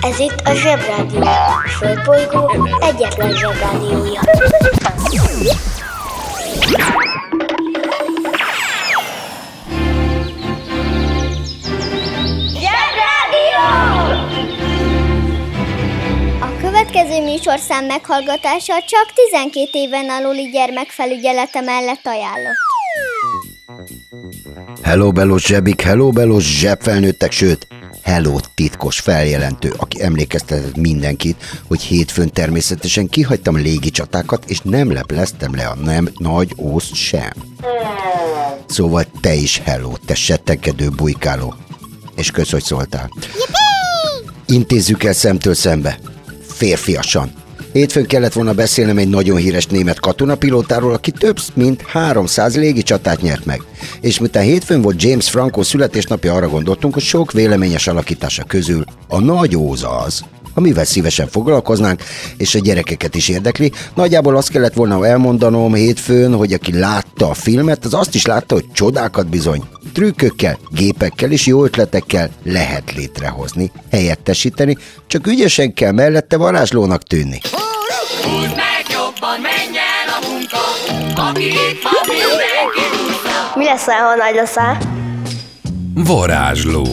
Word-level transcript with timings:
Ez 0.00 0.18
itt 0.18 0.40
a 0.44 0.54
Zsebrádió. 0.54 1.20
A 1.20 1.68
Földbolygó 1.78 2.68
egyetlen 2.80 3.32
Zsebrádiója. 3.32 4.20
Zsebrádió! 12.60 13.66
A 16.40 16.60
következő 16.60 17.22
műsorszám 17.22 17.84
meghallgatása 17.84 18.74
csak 18.86 19.12
12 19.30 19.68
éven 19.72 20.08
aluli 20.10 20.50
gyermekfelügyelete 20.50 21.60
mellett 21.60 22.06
ajánlott. 22.06 22.64
Hello 24.82 25.12
Belos 25.12 25.46
zsebik, 25.46 25.80
hello 25.80 26.10
Belos 26.10 26.58
zsebfelnőttek, 26.58 27.32
sőt, 27.32 27.66
hello 28.06 28.38
titkos 28.54 29.00
feljelentő, 29.00 29.74
aki 29.76 30.02
emlékeztetett 30.02 30.76
mindenkit, 30.76 31.60
hogy 31.66 31.80
hétfőn 31.80 32.30
természetesen 32.30 33.08
kihagytam 33.08 33.56
légi 33.56 33.90
csatákat, 33.90 34.44
és 34.44 34.60
nem 34.60 34.92
lepleztem 34.92 35.54
le 35.54 35.66
a 35.66 35.74
nem 35.74 36.08
nagy 36.18 36.54
ószt 36.58 36.94
sem. 36.94 37.32
Szóval 38.66 39.04
te 39.20 39.34
is 39.34 39.60
hello, 39.64 39.92
te 40.06 40.14
settenkedő 40.14 40.88
bujkáló. 40.88 41.54
És 42.16 42.30
kösz, 42.30 42.50
hogy 42.50 42.62
szóltál. 42.62 43.10
Intézzük 44.46 45.04
el 45.04 45.12
szemtől 45.12 45.54
szembe. 45.54 45.98
Férfiasan. 46.48 47.32
Hétfőn 47.76 48.06
kellett 48.06 48.32
volna 48.32 48.52
beszélnem 48.52 48.98
egy 48.98 49.08
nagyon 49.08 49.36
híres 49.36 49.66
német 49.66 50.00
katonapilótáról, 50.00 50.92
aki 50.92 51.10
több 51.10 51.38
mint 51.54 51.82
300 51.82 52.56
légi 52.56 52.82
csatát 52.82 53.20
nyert 53.20 53.44
meg. 53.44 53.62
És 54.00 54.18
miután 54.18 54.42
hétfőn 54.42 54.82
volt 54.82 55.02
James 55.02 55.30
Franco 55.30 55.62
születésnapja, 55.62 56.34
arra 56.34 56.48
gondoltunk, 56.48 56.94
hogy 56.94 57.02
sok 57.02 57.32
véleményes 57.32 57.86
alakítása 57.86 58.44
közül 58.44 58.84
a 59.08 59.20
nagy 59.20 59.56
óza 59.56 59.98
az, 59.98 60.24
amivel 60.54 60.84
szívesen 60.84 61.28
foglalkoznánk, 61.28 62.02
és 62.36 62.54
a 62.54 62.58
gyerekeket 62.58 63.14
is 63.14 63.28
érdekli. 63.28 63.72
Nagyjából 63.94 64.36
azt 64.36 64.50
kellett 64.50 64.74
volna 64.74 65.06
elmondanom 65.06 65.74
hétfőn, 65.74 66.34
hogy 66.34 66.52
aki 66.52 66.78
látta 66.78 67.28
a 67.28 67.34
filmet, 67.34 67.84
az 67.84 67.94
azt 67.94 68.14
is 68.14 68.26
látta, 68.26 68.54
hogy 68.54 68.64
csodákat 68.72 69.28
bizony 69.28 69.62
trükkökkel, 69.92 70.58
gépekkel 70.70 71.30
és 71.30 71.46
jó 71.46 71.64
ötletekkel 71.64 72.30
lehet 72.44 72.92
létrehozni, 72.94 73.70
helyettesíteni, 73.90 74.76
csak 75.06 75.26
ügyesen 75.26 75.74
kell 75.74 75.92
mellette 75.92 76.36
varázslónak 76.36 77.02
tűnni. 77.02 77.40
Húzd 78.26 78.56
meg 78.56 78.84
jobban, 78.88 79.40
menj 79.40 79.76
el 79.76 80.08
a 80.16 80.28
munka, 80.28 80.64
aki 81.28 81.44
itt 81.44 81.82
van, 81.82 82.02
mindenki 82.06 82.84
húzza. 82.90 83.52
Mi 83.54 83.64
leszel, 83.64 84.00
ha 84.02 84.14
nagy 84.14 84.34
leszel? 84.34 84.78
Varázsló. 85.94 86.84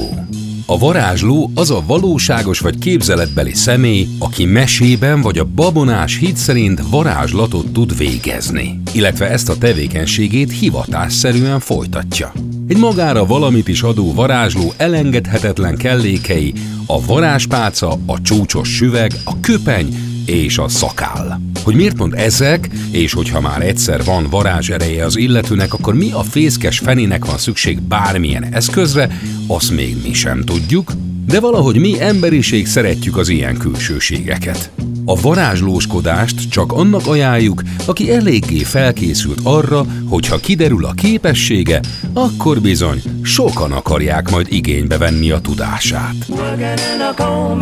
A 0.66 0.78
varázsló 0.78 1.52
az 1.56 1.72
a 1.72 1.84
valóságos 1.88 2.60
vagy 2.60 2.80
képzeletbeli 2.80 3.54
személy, 3.54 4.08
aki 4.20 4.46
mesében 4.46 5.22
vagy 5.22 5.38
a 5.38 5.46
babonás 5.56 6.18
hit 6.18 6.36
szerint 6.36 6.82
varázslatot 6.90 7.74
tud 7.74 7.98
végezni, 7.98 8.82
illetve 8.92 9.30
ezt 9.30 9.50
a 9.50 9.58
tevékenységét 9.58 10.52
hivatásszerűen 10.52 11.60
folytatja. 11.60 12.32
Egy 12.68 12.78
magára 12.78 13.26
valamit 13.26 13.68
is 13.68 13.82
adó 13.82 14.14
varázsló 14.14 14.74
elengedhetetlen 14.78 15.78
kellékei 15.78 16.54
a 16.86 17.06
varázspálca, 17.06 17.98
a 18.06 18.22
csúcsos 18.22 18.70
süveg, 18.76 19.12
a 19.24 19.40
köpeny 19.40 20.13
és 20.26 20.58
a 20.58 20.68
szakáll. 20.68 21.40
Hogy 21.64 21.76
miért 21.76 21.96
pont 21.96 22.14
ezek, 22.14 22.70
és 22.92 23.14
hogyha 23.14 23.42
már 23.42 23.62
egyszer 23.62 24.04
van 24.04 24.28
varázsereje 24.30 25.06
az 25.06 25.18
illetőnek, 25.18 25.74
akkor 25.74 25.94
mi 25.94 26.12
a 26.12 26.22
fészkes 26.22 26.80
fenének 26.80 27.26
van 27.26 27.38
szükség 27.38 27.82
bármilyen 27.82 28.44
eszközre, 28.44 29.20
azt 29.48 29.72
még 29.72 29.98
mi 30.04 30.14
sem 30.14 30.44
tudjuk, 30.44 30.92
de 31.26 31.40
valahogy 31.40 31.80
mi 31.80 32.02
emberiség 32.02 32.68
szeretjük 32.68 33.18
az 33.18 33.30
ilyen 33.30 33.58
külsőségeket. 33.58 34.72
A 35.06 35.22
varázslóskodást 35.22 36.50
csak 36.50 36.72
annak 36.72 37.08
ajánljuk, 37.08 37.62
aki 37.86 38.12
eléggé 38.12 38.64
felkészült 38.64 39.40
arra, 39.44 39.86
hogy 40.08 40.28
ha 40.28 40.38
kiderül 40.38 40.86
a 40.86 40.92
képessége, 40.92 41.80
akkor 42.14 42.62
bizony 42.62 43.02
sokan 43.22 43.72
akarják 43.72 44.30
majd 44.30 44.48
igénybe 44.50 44.98
venni 44.98 45.32
a 45.32 45.40
tudását. 45.40 46.16
Working 46.30 46.80
down, 47.18 47.60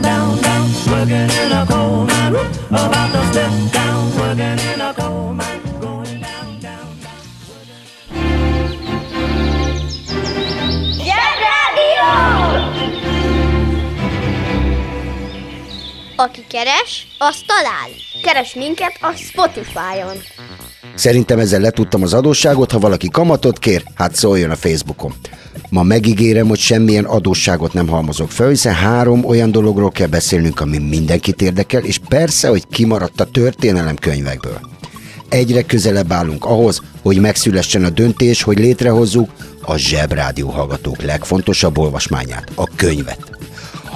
down, 0.00 0.41
Aki 16.16 16.46
keres, 16.48 17.06
az 17.18 17.44
talál. 17.46 17.88
Keres 18.22 18.54
minket 18.54 18.98
a 19.00 19.12
Spotify-on. 19.12 20.16
Szerintem 20.94 21.38
ezzel 21.38 21.60
letudtam 21.60 22.02
az 22.02 22.14
adósságot, 22.14 22.72
ha 22.72 22.78
valaki 22.78 23.08
kamatot 23.08 23.58
kér, 23.58 23.84
hát 23.94 24.14
szóljon 24.14 24.50
a 24.50 24.56
Facebookon. 24.56 25.12
Ma 25.68 25.82
megígérem, 25.82 26.48
hogy 26.48 26.58
semmilyen 26.58 27.04
adósságot 27.04 27.72
nem 27.72 27.88
halmozok 27.88 28.30
fel, 28.30 28.48
hiszen 28.48 28.74
három 28.74 29.24
olyan 29.24 29.50
dologról 29.50 29.90
kell 29.90 30.06
beszélnünk, 30.06 30.60
ami 30.60 30.78
mindenkit 30.78 31.42
érdekel, 31.42 31.82
és 31.84 31.98
persze, 32.08 32.48
hogy 32.48 32.66
kimaradt 32.70 33.20
a 33.20 33.24
történelem 33.24 33.96
könyvekből. 33.96 34.60
Egyre 35.28 35.62
közelebb 35.62 36.12
állunk 36.12 36.44
ahhoz, 36.44 36.82
hogy 37.02 37.20
megszülessen 37.20 37.84
a 37.84 37.90
döntés, 37.90 38.42
hogy 38.42 38.58
létrehozzuk 38.58 39.30
a 39.62 39.76
Zsebrádió 39.76 40.48
hallgatók 40.48 41.02
legfontosabb 41.02 41.78
olvasmányát, 41.78 42.50
a 42.54 42.64
könyvet 42.76 43.30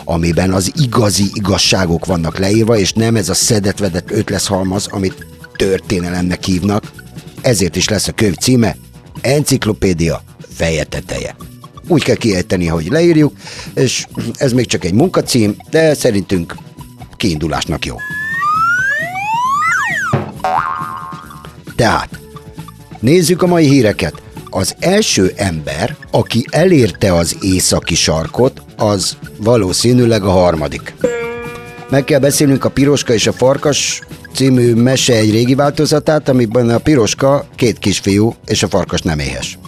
amiben 0.08 0.52
az 0.52 0.72
igazi 0.76 1.30
igazságok 1.32 2.06
vannak 2.06 2.38
leírva, 2.38 2.76
és 2.76 2.92
nem 2.92 3.16
ez 3.16 3.28
a 3.28 3.34
szedetvedett 3.34 4.10
ötleszhalmaz, 4.10 4.86
amit 4.86 5.26
történelemnek 5.56 6.44
hívnak. 6.44 6.92
Ezért 7.40 7.76
is 7.76 7.88
lesz 7.88 8.08
a 8.08 8.12
könyv 8.12 8.34
címe 8.34 8.76
Enciklopédia 9.20 10.22
feje 10.54 10.84
teteje. 10.84 11.36
Úgy 11.88 12.02
kell 12.02 12.14
kiejteni, 12.14 12.66
hogy 12.66 12.88
leírjuk, 12.88 13.32
és 13.74 14.06
ez 14.36 14.52
még 14.52 14.66
csak 14.66 14.84
egy 14.84 14.92
munkacím, 14.92 15.56
de 15.70 15.94
szerintünk 15.94 16.54
kiindulásnak 17.16 17.84
jó. 17.84 17.96
Tehát, 21.76 22.20
nézzük 23.00 23.42
a 23.42 23.46
mai 23.46 23.68
híreket. 23.68 24.22
Az 24.50 24.74
első 24.78 25.32
ember, 25.36 25.96
aki 26.10 26.46
elérte 26.50 27.14
az 27.14 27.36
északi 27.40 27.94
sarkot, 27.94 28.62
az 28.76 29.16
valószínűleg 29.36 30.22
a 30.22 30.30
harmadik. 30.30 30.94
Meg 31.90 32.04
kell 32.04 32.18
beszélnünk 32.18 32.64
a 32.64 32.70
Piroska 32.70 33.12
és 33.12 33.26
a 33.26 33.32
Farkas 33.32 34.02
című 34.36 34.74
mese 34.74 35.14
egy 35.14 35.30
régi 35.30 35.54
változatát, 35.54 36.28
amiben 36.28 36.70
a 36.70 36.78
Piroska 36.78 37.46
két 37.54 37.78
kisfiú, 37.78 38.34
és 38.46 38.62
a 38.62 38.68
Farkas 38.68 39.00
nem 39.00 39.18
éhes. 39.18 39.58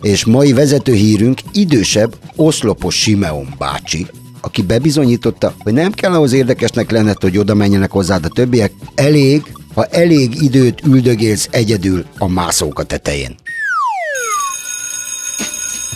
És 0.00 0.24
mai 0.24 0.52
vezető 0.52 0.92
hírünk 0.92 1.40
idősebb 1.52 2.14
oszlopos 2.36 2.94
Simeon 2.94 3.54
bácsi, 3.58 4.06
aki 4.40 4.62
bebizonyította, 4.62 5.54
hogy 5.58 5.72
nem 5.72 5.92
kell 5.92 6.12
ahhoz 6.12 6.32
érdekesnek 6.32 6.90
lenned, 6.90 7.20
hogy 7.20 7.38
oda 7.38 7.54
menjenek 7.54 7.90
hozzád 7.90 8.24
a 8.24 8.28
többiek, 8.28 8.72
elég, 8.94 9.42
ha 9.74 9.84
elég 9.84 10.42
időt 10.42 10.80
üldögélsz 10.86 11.48
egyedül 11.50 12.04
a 12.18 12.28
mászóka 12.28 12.82
tetején. 12.82 13.34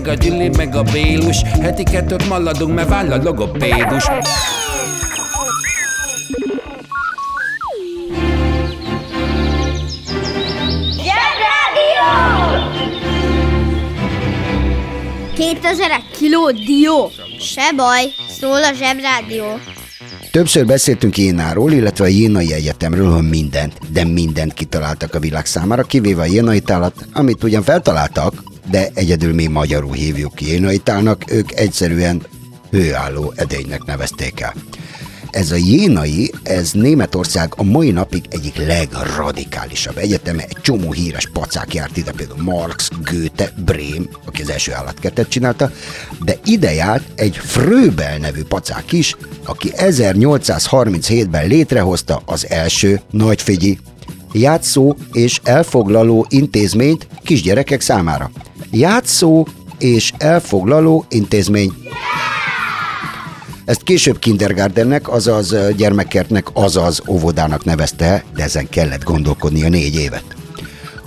meg 0.00 0.08
a 0.08 0.14
gyüli, 0.14 0.48
meg 0.56 0.74
a 0.74 0.82
bélus 0.82 1.42
Heti 1.42 1.82
kettőt 1.82 2.28
malladunk, 2.28 2.74
mert 2.74 2.88
váll 2.88 3.12
a 3.12 3.22
logopédus 3.22 4.04
Kétezerek 15.34 16.02
kiló 16.18 16.50
dió. 16.50 17.10
Se 17.38 17.72
baj, 17.76 18.14
szól 18.28 18.64
a 18.64 18.72
zsebrádió. 18.72 19.58
Többször 20.30 20.66
beszéltünk 20.66 21.18
Jénáról, 21.18 21.72
illetve 21.72 22.04
a 22.04 22.08
Jénai 22.08 22.52
Egyetemről, 22.52 23.12
hogy 23.12 23.28
mindent, 23.28 23.92
de 23.92 24.04
mindent 24.04 24.52
kitaláltak 24.52 25.14
a 25.14 25.18
világ 25.18 25.46
számára, 25.46 25.82
kivéve 25.82 26.22
a 26.22 26.24
Jénai 26.24 26.60
tálat, 26.60 27.06
amit 27.12 27.44
ugyan 27.44 27.62
feltaláltak, 27.62 28.42
de 28.70 28.88
egyedül 28.94 29.34
mi 29.34 29.46
magyarul 29.46 29.92
hívjuk 29.92 30.42
Jénai 30.42 30.78
tálnak, 30.78 31.24
ők 31.30 31.52
egyszerűen 31.52 32.22
hőálló 32.70 33.32
edénynek 33.36 33.84
nevezték 33.84 34.40
el. 34.40 34.54
Ez 35.30 35.50
a 35.50 35.56
Jénai, 35.56 36.32
ez 36.42 36.72
Németország 36.72 37.52
a 37.56 37.62
mai 37.62 37.90
napig 37.90 38.24
egyik 38.28 38.56
legradikálisabb 38.66 39.96
egyeteme, 39.96 40.42
egy 40.42 40.56
csomó 40.62 40.92
híres 40.92 41.28
pacák 41.32 41.74
járt 41.74 41.96
ide, 41.96 42.12
például 42.12 42.42
Marx, 42.42 42.88
Goethe, 43.10 43.52
Brehm, 43.64 44.02
aki 44.26 44.42
az 44.42 44.50
első 44.50 44.72
állatkertet 44.72 45.28
csinálta, 45.28 45.70
de 46.24 46.38
ide 46.44 46.72
járt 46.72 47.20
egy 47.20 47.36
Fröbel 47.36 48.18
nevű 48.18 48.42
pacák 48.42 48.92
is, 48.92 49.16
aki 49.44 49.72
1837-ben 49.76 51.46
létrehozta 51.46 52.22
az 52.24 52.46
első 52.48 53.00
nagyfigyi 53.10 53.78
játszó 54.32 54.96
és 55.12 55.40
elfoglaló 55.44 56.26
intézményt 56.28 57.06
kisgyerekek 57.22 57.80
számára. 57.80 58.30
Játszó 58.70 59.46
és 59.78 60.12
elfoglaló 60.18 61.04
intézmény. 61.08 61.72
Ezt 63.64 63.82
később 63.82 64.18
kindergartennek, 64.18 65.08
azaz 65.08 65.56
gyermekkertnek, 65.76 66.46
azaz 66.52 67.02
óvodának 67.08 67.64
nevezte, 67.64 68.24
de 68.34 68.42
ezen 68.42 68.68
kellett 68.68 69.04
gondolkodnia 69.04 69.68
négy 69.68 69.94
évet. 69.94 70.24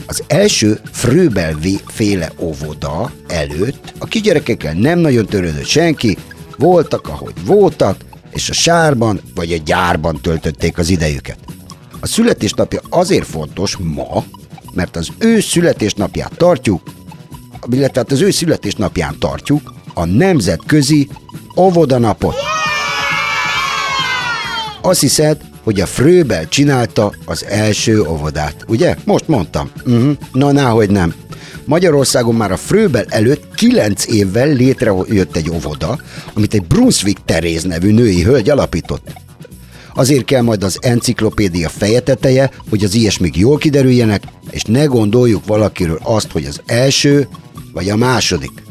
Az 0.06 0.24
első 0.28 0.80
Fröbelvi 0.92 1.80
féle 1.86 2.32
óvoda 2.40 3.12
előtt 3.28 3.94
a 3.98 4.06
kisgyerekekkel 4.06 4.74
nem 4.74 5.00
nagyon 5.00 5.26
törődött 5.26 5.66
senki, 5.66 6.18
voltak, 6.58 7.08
ahogy 7.08 7.34
voltak, 7.46 7.98
és 8.32 8.50
a 8.50 8.54
sárban 8.54 9.22
vagy 9.36 9.52
a 9.52 9.62
gyárban 9.66 10.22
töltötték 10.22 10.78
az 10.78 10.90
idejüket. 10.90 11.38
A 12.00 12.08
születésnapja 12.08 12.82
azért 12.90 13.28
fontos 13.28 13.78
ma, 13.78 14.24
mert 14.74 14.96
az 14.96 15.08
ő 15.18 15.40
születésnapját 15.40 16.38
tartjuk, 16.38 16.82
illetve 17.72 18.00
hát 18.00 18.12
az 18.12 18.22
ő 18.22 18.32
születésnapján 18.32 19.16
tartjuk 19.20 19.73
a 19.94 20.06
nemzetközi 20.06 21.08
óvodanapot. 21.58 22.36
Azt 24.82 25.00
hiszed, 25.00 25.38
hogy 25.64 25.82
a 25.82 25.86
Fröbel 25.86 26.48
csinálta 26.48 27.14
az 27.26 27.46
első 27.46 28.02
óvodát, 28.02 28.66
ugye? 28.68 28.96
Most 29.04 29.28
mondtam. 29.28 29.72
Uh-huh. 29.86 30.12
Na, 30.32 30.52
náhogy 30.52 30.90
nem. 30.90 31.14
Magyarországon 31.66 32.36
már 32.36 32.52
a 32.52 32.58
Fröbel 32.58 33.06
előtt 33.10 33.56
9 33.56 34.08
évvel 34.08 34.48
létrejött 34.48 35.36
egy 35.36 35.50
óvoda, 35.50 36.00
amit 36.34 36.54
egy 36.54 36.64
Brunswick 36.64 37.26
Teréz 37.26 37.64
nevű 37.64 37.92
női 37.92 38.24
hölgy 38.24 38.50
alapított. 38.50 39.14
Azért 39.96 40.26
kell 40.26 40.42
majd 40.42 40.64
az 40.64 40.78
enciklopédia 40.82 41.70
feje 41.70 42.00
teteje, 42.00 42.52
hogy 42.70 42.84
az 42.84 42.94
ilyesmik 42.96 43.38
jól 43.38 43.58
kiderüljenek, 43.58 44.24
és 44.50 44.64
ne 44.64 44.84
gondoljuk 44.84 45.46
valakiről 45.46 46.00
azt, 46.04 46.32
hogy 46.32 46.46
az 46.46 46.62
első, 46.66 47.28
vagy 47.74 47.90
a 47.90 47.96
második, 47.96 48.63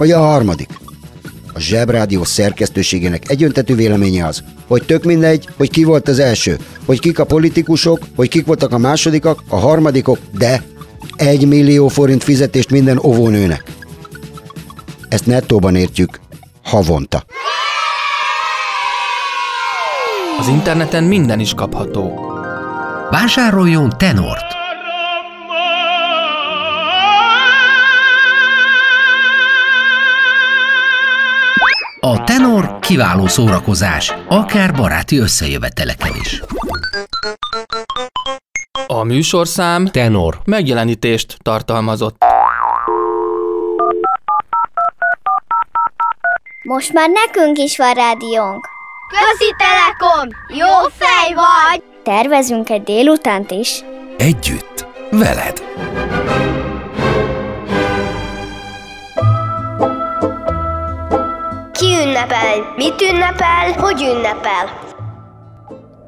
vagy 0.00 0.10
a 0.10 0.18
harmadik. 0.18 0.68
A 1.52 1.60
Zsebrádió 1.60 2.24
szerkesztőségének 2.24 3.30
egyöntetű 3.30 3.74
véleménye 3.74 4.26
az, 4.26 4.42
hogy 4.66 4.82
tök 4.82 5.04
mindegy, 5.04 5.48
hogy 5.56 5.70
ki 5.70 5.84
volt 5.84 6.08
az 6.08 6.18
első, 6.18 6.58
hogy 6.84 7.00
kik 7.00 7.18
a 7.18 7.24
politikusok, 7.24 7.98
hogy 8.16 8.28
kik 8.28 8.46
voltak 8.46 8.72
a 8.72 8.78
másodikak, 8.78 9.42
a 9.48 9.56
harmadikok, 9.56 10.18
de 10.38 10.62
egy 11.16 11.46
millió 11.46 11.88
forint 11.88 12.24
fizetést 12.24 12.70
minden 12.70 12.98
óvónőnek. 12.98 13.62
Ezt 15.08 15.26
nettóban 15.26 15.76
értjük 15.76 16.20
havonta. 16.64 17.24
Az 20.38 20.48
interneten 20.48 21.04
minden 21.04 21.40
is 21.40 21.54
kapható. 21.54 22.12
Vásároljon 23.10 23.92
Tenort! 23.98 24.49
A 32.00 32.24
Tenor 32.24 32.78
kiváló 32.78 33.26
szórakozás, 33.26 34.14
akár 34.28 34.74
baráti 34.74 35.18
összejöveteleken 35.18 36.12
is. 36.20 36.42
A 38.86 39.02
műsorszám 39.04 39.86
Tenor. 39.86 40.40
megjelenítést 40.44 41.36
tartalmazott. 41.42 42.24
Most 46.62 46.92
már 46.92 47.08
nekünk 47.10 47.58
is 47.58 47.76
van 47.76 47.92
rádiónk. 47.94 48.68
Közi 49.08 49.54
Telekom! 49.58 50.28
Jó 50.48 50.88
fej 50.98 51.34
vagy! 51.34 51.82
Tervezünk 52.02 52.70
egy 52.70 52.82
délutánt 52.82 53.50
is. 53.50 53.80
Együtt, 54.16 54.86
veled. 55.10 55.62
Ünnepel? 62.06 62.74
Mit 62.76 63.00
ünnepel? 63.00 63.72
Hogy 63.78 64.02
ünnepel? 64.02 64.88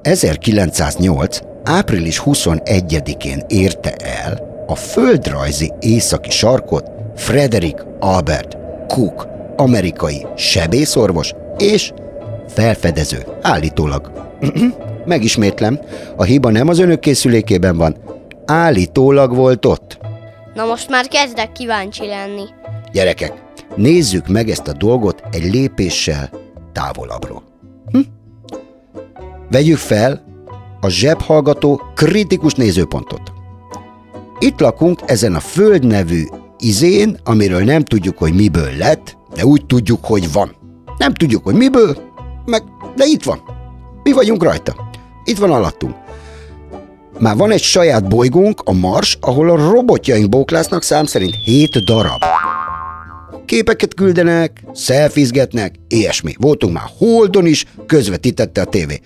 1908. 0.03 1.39
április 1.65 2.23
21-én 2.25 3.45
érte 3.49 3.95
el 3.97 4.65
a 4.67 4.75
földrajzi 4.75 5.73
északi 5.81 6.31
sarkot 6.31 6.91
Frederick 7.17 7.85
Albert 8.01 8.57
Cook, 8.89 9.27
amerikai 9.57 10.27
sebészorvos 10.37 11.33
és 11.59 11.93
felfedező, 12.49 13.27
állítólag. 13.43 14.13
Megismétlem, 15.05 15.81
a 16.17 16.23
hiba 16.23 16.51
nem 16.51 16.69
az 16.69 16.79
önök 16.79 17.01
készülékében 17.01 17.77
van, 17.77 17.97
állítólag 18.47 19.35
volt 19.35 19.65
ott. 19.65 19.99
Na 20.55 20.65
most 20.65 20.89
már 20.89 21.07
kezdek 21.07 21.53
kíváncsi 21.53 22.07
lenni. 22.07 22.45
Gyerekek, 22.93 23.42
nézzük 23.77 24.29
meg 24.29 24.49
ezt 24.49 24.69
a 24.69 24.73
dolgot 24.73 25.23
egy 25.31 25.53
lépéssel 25.53 26.31
távolabbról. 26.73 27.43
Hm? 27.91 28.01
Vegyük 29.51 29.79
fel 29.79 30.25
a 30.81 30.89
zsebhallgató 30.89 31.83
kritikus 31.95 32.55
nézőpontot. 32.55 33.33
Itt 34.39 34.61
lakunk 34.61 35.01
ezen 35.07 35.35
a 35.35 35.41
Föld 35.41 35.87
nevű 35.87 36.25
izén, 36.59 37.19
amiről 37.25 37.65
nem 37.65 37.85
tudjuk, 37.85 38.19
hogy 38.19 38.35
miből 38.35 38.77
lett, 38.79 39.17
de 39.35 39.45
úgy 39.45 39.67
tudjuk, 39.67 40.05
hogy 40.05 40.33
van. 40.33 40.55
Nem 40.99 41.15
tudjuk, 41.15 41.45
hogy 41.45 41.55
miből, 41.55 41.97
meg, 42.45 42.63
de 42.97 43.05
itt 43.05 43.23
van. 43.23 43.43
Mi 44.03 44.13
vagyunk 44.13 44.43
rajta. 44.43 44.75
Itt 45.25 45.39
van 45.39 45.51
alattunk. 45.51 45.95
Már 47.19 47.37
van 47.37 47.51
egy 47.51 47.63
saját 47.63 48.09
bolygónk, 48.09 48.61
a 48.65 48.73
Mars, 48.73 49.19
ahol 49.21 49.51
a 49.51 49.71
robotjaink 49.71 50.29
bóklásznak 50.29 50.83
szám 50.83 51.05
szerint 51.05 51.35
7 51.35 51.85
darab. 51.85 52.23
Képeket 53.53 53.95
küldenek, 53.95 54.63
szelfizgetnek, 54.73 55.75
ilyesmi. 55.89 56.35
Voltunk 56.39 56.73
már 56.73 56.85
Holdon 56.99 57.47
is, 57.47 57.65
közvetítette 57.87 58.61
a 58.61 58.65
tévé. 58.65 59.01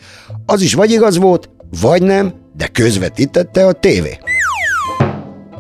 Az 0.45 0.61
is 0.61 0.75
vagy 0.75 0.91
igaz 0.91 1.17
volt, 1.17 1.51
vagy 1.81 2.03
nem, 2.03 2.35
de 2.57 2.67
közvetítette 2.67 3.67
a 3.67 3.73
tévé. 3.73 4.19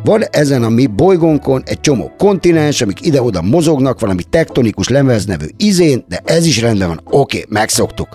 Van 0.05 0.23
ezen 0.31 0.63
a 0.63 0.69
mi 0.69 0.87
bolygónkon 0.87 1.63
egy 1.65 1.81
csomó 1.81 2.13
kontinens, 2.19 2.81
amik 2.81 3.07
ide-oda 3.07 3.43
mozognak 3.43 4.01
valami 4.01 4.23
tektonikus 4.23 4.89
lemez 4.89 5.25
nevű 5.25 5.47
izén, 5.57 6.05
de 6.09 6.21
ez 6.25 6.47
is 6.47 6.61
rendben 6.61 6.89
van, 6.89 7.01
oké, 7.05 7.45
megszoktuk. 7.49 8.09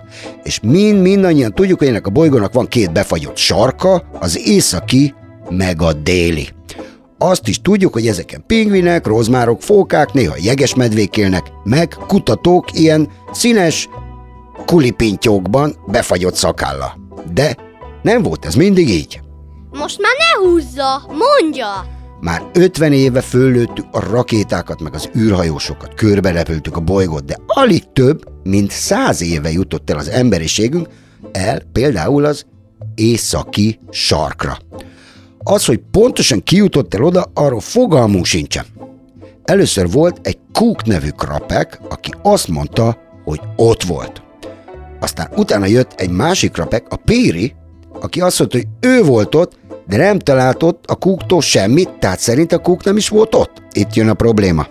És 0.44 0.60
mind 0.60 1.02
mindannyian 1.02 1.54
tudjuk, 1.54 1.80
hogy 1.80 1.88
ennek 1.88 2.08
a 2.08 2.10
bolygónak 2.10 2.54
van 2.54 2.68
két 2.68 2.92
befagyott 2.92 3.38
sarka, 3.38 4.04
az 4.20 4.48
északi, 4.48 5.14
meg 5.50 5.82
a 5.82 5.94
déli. 5.94 6.48
Azt 7.24 7.48
is 7.48 7.62
tudjuk, 7.62 7.94
hogy 7.94 8.08
ezeken 8.08 8.44
pingvinek, 8.48 9.06
rozmárok, 9.06 9.62
fókák, 9.62 10.14
néha 10.14 10.36
jegesmedvék 10.38 11.18
élnek, 11.18 11.52
meg 11.64 11.98
kutatók 12.08 12.74
ilyen 12.74 13.10
színes 13.32 13.90
kulipintyókban 14.66 15.76
befagyott 15.88 16.36
szakálla. 16.36 16.98
De 17.34 17.58
nem 18.02 18.24
volt 18.24 18.46
ez 18.46 18.56
mindig 18.56 18.90
így. 18.90 19.22
Most 19.72 20.02
már 20.02 20.12
ne 20.18 20.50
húzza, 20.50 21.06
mondja! 21.08 21.86
Már 22.22 22.44
50 22.54 22.94
éve 22.94 23.22
föllőttük 23.22 23.86
a 23.92 24.00
rakétákat, 24.00 24.82
meg 24.82 24.94
az 24.94 25.10
űrhajósokat, 25.18 25.94
körberepültük 25.94 26.76
a 26.76 26.80
bolygót, 26.80 27.26
de 27.26 27.38
alig 27.48 27.84
több, 27.94 28.24
mint 28.44 28.72
száz 28.72 29.22
éve 29.22 29.52
jutott 29.52 29.90
el 29.90 29.98
az 29.98 30.08
emberiségünk 30.10 30.88
el 31.32 31.62
például 31.72 32.26
az 32.26 32.46
északi 32.96 33.80
sarkra. 33.90 34.58
Az, 35.44 35.66
hogy 35.66 35.82
pontosan 35.92 36.44
ki 36.44 36.56
jutott 36.56 36.94
el 36.94 37.04
oda, 37.04 37.32
arról 37.34 37.60
fogalmunk 37.60 38.26
sincsen. 38.26 38.66
Először 39.44 39.92
volt 39.92 40.20
egy 40.22 40.38
Cook 40.54 40.86
nevű 40.86 41.10
krapek, 41.10 41.80
aki 41.90 42.12
azt 42.22 42.48
mondta, 42.48 42.98
hogy 43.24 43.40
ott 43.56 43.84
volt. 43.84 44.22
Aztán 45.00 45.30
utána 45.36 45.66
jött 45.66 45.94
egy 45.96 46.10
másik 46.10 46.52
krapek, 46.52 46.86
a 46.90 46.96
Péri, 46.96 47.54
aki 48.00 48.22
azt 48.22 48.40
mondta, 48.40 48.58
hogy 48.58 48.68
ő 48.90 49.04
volt 49.04 49.36
ott, 49.36 49.60
de 49.88 49.98
nem 49.98 50.20
talált 50.20 50.64
ott 50.64 50.86
a 50.86 50.96
kúktól 50.96 51.42
semmit, 51.42 51.90
tehát 52.00 52.20
szerint 52.20 52.52
a 52.52 52.58
kúk 52.58 52.84
nem 52.84 52.98
is 52.98 53.10
volt 53.10 53.36
ott. 53.36 53.62
Itt 53.72 53.94
jön 53.94 54.10
a 54.10 54.14
probléma. 54.14 54.68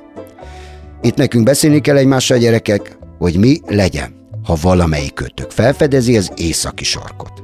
Itt 1.03 1.17
nekünk 1.17 1.45
beszélni 1.45 1.81
kell 1.81 1.97
egymással 1.97 2.39
gyerekek, 2.39 2.99
hogy 3.19 3.37
mi 3.37 3.61
legyen, 3.67 4.15
ha 4.45 4.57
valamelyik 4.63 5.15
kötök 5.15 5.51
felfedezi 5.51 6.17
az 6.17 6.33
északi 6.37 6.85
sarkot. 6.85 7.43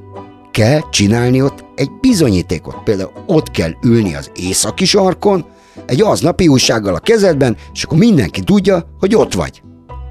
Kell 0.57 0.81
csinálni 0.91 1.43
ott 1.43 1.65
egy 1.75 1.91
bizonyítékot, 2.01 2.83
például 2.85 3.13
ott 3.27 3.51
kell 3.51 3.71
ülni 3.83 4.15
az 4.15 4.31
északi 4.35 4.85
sarkon, 4.85 5.45
egy 5.87 6.03
aznapi 6.03 6.49
újsággal 6.49 6.95
a 6.95 6.99
kezedben, 6.99 7.57
és 7.73 7.83
akkor 7.83 7.99
mindenki 7.99 8.41
tudja, 8.41 8.97
hogy 8.99 9.15
ott 9.15 9.35
vagy. 9.35 9.63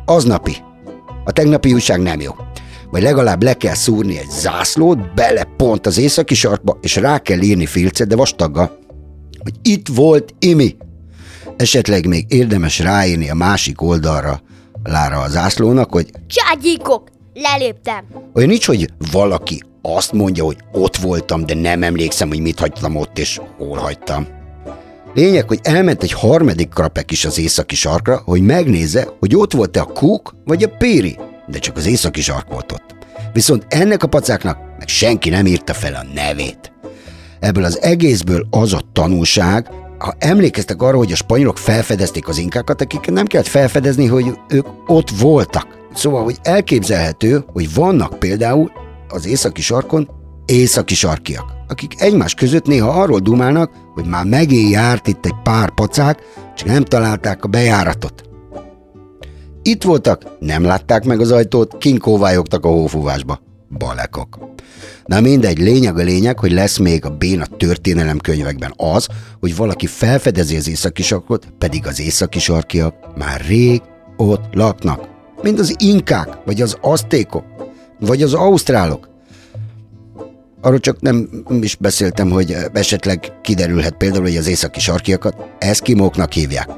Aznapi. 0.06 0.56
A 1.24 1.32
tegnapi 1.32 1.74
újság 1.74 2.02
nem 2.02 2.22
jó. 2.22 2.32
Vagy 2.92 3.02
legalább 3.02 3.44
le 3.44 3.54
kell 3.54 3.74
szúrni 3.74 4.18
egy 4.18 4.30
zászlót, 4.30 5.14
bele 5.14 5.44
pont 5.44 5.86
az 5.86 5.98
északi 5.98 6.34
sarkba, 6.34 6.78
és 6.82 6.96
rá 6.96 7.20
kell 7.20 7.42
írni 7.42 7.66
filcet, 7.66 8.08
de 8.08 8.16
vastagga, 8.16 8.78
hogy 9.44 9.54
itt 9.62 9.88
volt 9.88 10.34
Imi. 10.40 10.76
Esetleg 11.58 12.08
még 12.08 12.26
érdemes 12.28 12.80
ráírni 12.80 13.30
a 13.30 13.36
másik 13.36 13.82
oldalra, 13.82 14.42
lára 14.84 15.20
a 15.20 15.30
zászlónak, 15.30 15.92
hogy 15.92 16.12
Cságyikok! 16.28 17.10
Leléptem! 17.34 18.06
olyan 18.34 18.50
nincs, 18.50 18.66
hogy 18.66 18.90
valaki 19.12 19.62
azt 19.94 20.12
mondja, 20.12 20.44
hogy 20.44 20.58
ott 20.72 20.96
voltam, 20.96 21.46
de 21.46 21.54
nem 21.54 21.84
emlékszem, 21.84 22.28
hogy 22.28 22.40
mit 22.40 22.60
hagytam 22.60 22.96
ott, 22.96 23.20
és 23.20 23.40
hol 23.58 23.78
hagytam. 23.78 24.28
Lényeg, 25.14 25.48
hogy 25.48 25.60
elment 25.64 26.04
egy 26.04 26.12
harmadik 26.12 26.70
krapek 26.70 27.12
is 27.12 27.26
az 27.26 27.40
északi 27.40 27.76
sarkra, 27.76 28.22
hogy 28.26 28.42
megnézze, 28.42 29.08
hogy 29.20 29.36
ott 29.36 29.54
volt-e 29.54 29.80
a 29.80 29.86
kúk 29.86 30.36
vagy 30.46 30.64
a 30.64 30.76
péri, 30.78 31.18
de 31.48 31.60
csak 31.60 31.78
az 31.78 31.86
északi 31.86 32.22
sark 32.22 32.48
volt 32.52 32.72
ott. 32.72 32.96
Viszont 33.34 33.66
ennek 33.70 34.04
a 34.04 34.08
pacáknak 34.08 34.58
meg 34.78 34.88
senki 34.88 35.30
nem 35.30 35.46
írta 35.46 35.74
fel 35.74 35.94
a 35.94 36.14
nevét. 36.14 36.72
Ebből 37.40 37.64
az 37.64 37.82
egészből 37.82 38.48
az 38.50 38.74
a 38.74 38.82
tanulság, 38.94 39.70
ha 39.98 40.14
emlékeztek 40.20 40.82
arra, 40.82 40.98
hogy 40.98 41.12
a 41.12 41.16
spanyolok 41.16 41.58
felfedezték 41.58 42.28
az 42.28 42.38
inkákat, 42.38 42.82
akik 42.82 43.12
nem 43.12 43.26
kellett 43.26 43.48
felfedezni, 43.48 44.06
hogy 44.06 44.34
ők 44.50 44.68
ott 44.88 45.10
voltak. 45.10 45.68
Szóval, 45.94 46.24
hogy 46.24 46.38
elképzelhető, 46.42 47.44
hogy 47.54 47.74
vannak 47.74 48.20
például 48.20 48.72
az 49.08 49.26
északi 49.28 49.62
sarkon 49.62 50.10
északi 50.46 50.96
sarkiak, 50.96 51.54
akik 51.68 52.02
egymás 52.02 52.34
között 52.34 52.66
néha 52.66 53.02
arról 53.02 53.20
dumálnak, 53.20 53.72
hogy 53.94 54.06
már 54.06 54.26
megé 54.26 54.70
járt 54.70 55.08
itt 55.08 55.26
egy 55.26 55.36
pár 55.44 55.74
pacák, 55.74 56.20
csak 56.56 56.68
nem 56.68 56.84
találták 56.84 57.44
a 57.44 57.48
bejáratot. 57.48 58.24
Itt 59.62 59.84
voltak, 59.84 60.24
nem 60.40 60.64
látták 60.64 61.06
meg 61.06 61.20
az 61.20 61.32
ajtót, 61.32 61.78
kinkóvályogtak 61.78 62.66
a 62.66 62.70
hófúvásba. 62.70 63.40
Balekok. 63.78 64.38
Na 65.06 65.20
mindegy, 65.20 65.58
lényeg 65.58 65.98
a 65.98 66.04
lényeg, 66.04 66.40
hogy 66.40 66.52
lesz 66.52 66.78
még 66.78 67.06
a 67.06 67.10
béna 67.10 67.46
történelemkönyvekben 67.46 68.74
az, 68.78 69.08
hogy 69.40 69.56
valaki 69.56 69.88
felfedezi 69.88 70.56
az 70.56 70.70
északi 70.70 71.04
sarkot, 71.04 71.48
pedig 71.58 71.88
az 71.88 72.00
északi 72.00 72.40
sarkiak 72.40 73.18
már 73.18 73.42
rég 73.48 73.82
ott 74.18 74.54
laknak. 74.54 75.08
Mint 75.42 75.60
az 75.60 75.76
inkák, 75.78 76.28
vagy 76.46 76.62
az 76.62 76.78
aztékok, 76.82 77.44
vagy 78.00 78.22
az 78.22 78.34
ausztrálok. 78.34 79.10
Arról 80.62 80.80
csak 80.80 81.02
nem 81.02 81.30
is 81.62 81.76
beszéltem, 81.76 82.30
hogy 82.30 82.56
esetleg 82.74 83.34
kiderülhet 83.42 83.98
például, 83.98 84.24
hogy 84.24 84.38
az 84.38 84.48
északi 84.48 84.80
sarkiakat 84.80 85.36
eszkimóknak 85.60 86.32
hívják. 86.32 86.70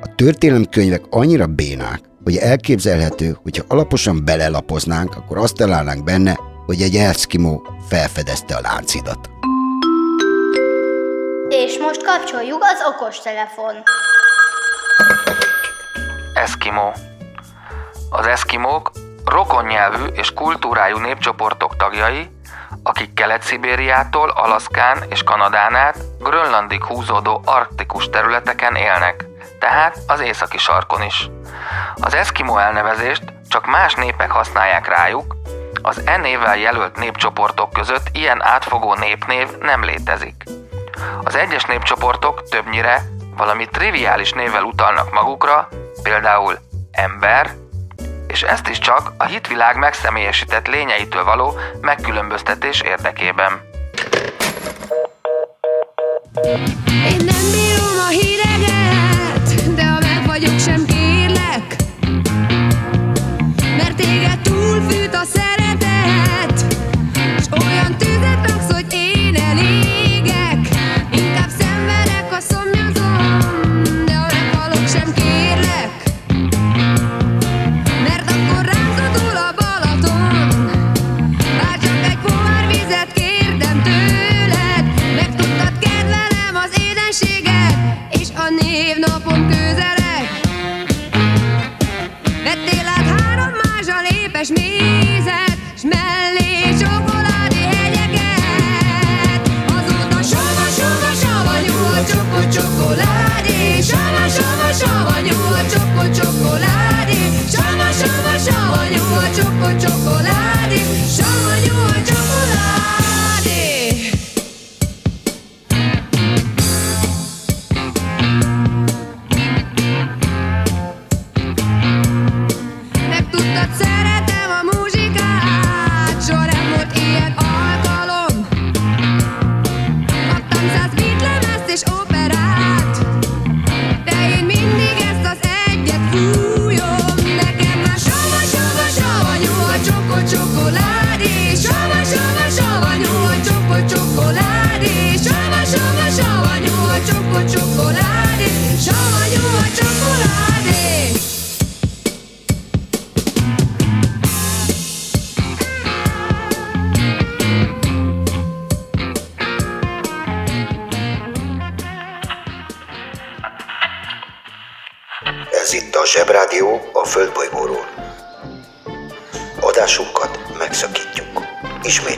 A 0.00 0.14
történelemkönyvek 0.14 1.02
annyira 1.10 1.46
bénák, 1.46 2.00
hogy 2.24 2.36
elképzelhető, 2.36 3.36
hogyha 3.42 3.64
alaposan 3.68 4.24
belelapoznánk, 4.24 5.16
akkor 5.16 5.38
azt 5.38 5.54
találnánk 5.54 6.04
benne, 6.04 6.38
hogy 6.66 6.82
egy 6.82 6.96
eszkimó 6.96 7.66
felfedezte 7.88 8.54
a 8.54 8.60
láncidat. 8.60 9.30
És 11.48 11.78
most 11.78 12.04
kapcsoljuk 12.04 12.62
az 12.62 12.78
okostelefon. 12.94 13.74
Eszkimó. 16.34 16.92
Az 18.10 18.26
eszkimók 18.26 18.90
rokonnyelvű 19.24 20.04
és 20.04 20.32
kultúrájú 20.32 20.98
népcsoportok 20.98 21.76
tagjai, 21.76 22.30
akik 22.82 23.14
Kelet-Szibériától, 23.14 24.28
Alaszkán 24.30 25.02
és 25.08 25.22
Kanadán 25.22 25.74
át 25.74 25.98
Grönlandig 26.20 26.84
húzódó 26.84 27.42
arktikus 27.44 28.10
területeken 28.10 28.74
élnek, 28.74 29.24
tehát 29.58 29.98
az 30.06 30.20
északi 30.20 30.58
sarkon 30.58 31.02
is. 31.02 31.30
Az 31.94 32.14
eszkimó 32.14 32.58
elnevezést 32.58 33.22
csak 33.48 33.66
más 33.66 33.94
népek 33.94 34.30
használják 34.30 34.88
rájuk, 34.88 35.36
az 35.82 36.02
e 36.06 36.56
jelölt 36.56 36.96
népcsoportok 36.96 37.72
között 37.72 38.08
ilyen 38.12 38.42
átfogó 38.42 38.94
népnév 38.94 39.48
nem 39.60 39.84
létezik. 39.84 40.44
Az 41.24 41.34
egyes 41.34 41.64
népcsoportok 41.64 42.48
többnyire 42.48 43.02
valami 43.36 43.68
triviális 43.68 44.32
névvel 44.32 44.62
utalnak 44.62 45.12
magukra, 45.12 45.68
például 46.02 46.58
ember, 46.92 47.50
és 48.32 48.42
ezt 48.42 48.68
is 48.68 48.78
csak 48.78 49.12
a 49.16 49.24
hitvilág 49.24 49.76
megszemélyesített 49.76 50.66
lényeitől 50.66 51.24
való 51.24 51.54
megkülönböztetés 51.80 52.80
érdekében. 52.80 53.60
Én 57.10 57.16
nem 57.16 57.44
bírom 57.52 57.98
a 57.98 58.08
hideget, 58.08 58.31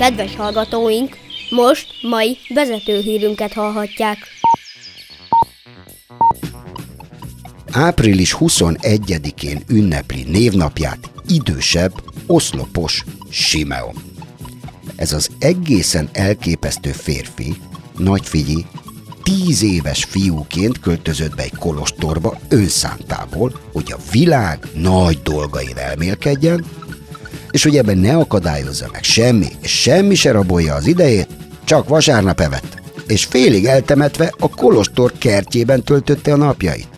Kedves 0.00 0.36
hallgatóink, 0.36 1.16
most 1.50 1.86
mai 2.02 2.38
vezetőhírünket 2.54 3.52
hallhatják. 3.52 4.18
Április 7.72 8.36
21-én 8.38 9.62
ünnepli 9.68 10.22
névnapját 10.22 11.10
idősebb, 11.28 11.92
oszlopos 12.26 13.04
Simeon. 13.30 13.94
Ez 14.96 15.12
az 15.12 15.28
egészen 15.38 16.08
elképesztő 16.12 16.90
férfi, 16.90 17.54
nagyfigyi, 17.96 18.66
tíz 19.22 19.62
éves 19.62 20.04
fiúként 20.04 20.80
költözött 20.80 21.34
be 21.36 21.42
egy 21.42 21.56
kolostorba 21.58 22.38
önszántából, 22.48 23.60
hogy 23.72 23.92
a 23.92 24.10
világ 24.10 24.66
nagy 24.74 25.22
dolgain 25.22 25.76
elmélkedjen, 25.76 26.64
és 27.50 27.62
hogy 27.62 27.76
ebben 27.76 27.98
ne 27.98 28.16
akadályozza 28.16 28.88
meg 28.92 29.02
semmi, 29.02 29.48
és 29.62 29.80
semmi 29.80 30.14
se 30.14 30.30
rabolja 30.30 30.74
az 30.74 30.86
idejét, 30.86 31.28
csak 31.64 31.88
vasárnap 31.88 32.40
evett, 32.40 32.82
és 33.06 33.24
félig 33.24 33.64
eltemetve 33.64 34.34
a 34.38 34.48
kolostor 34.48 35.12
kertjében 35.18 35.82
töltötte 35.82 36.32
a 36.32 36.36
napjait. 36.36 36.88